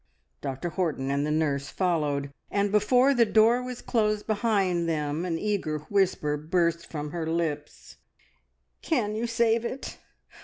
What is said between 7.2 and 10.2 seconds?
lips "Can you save it?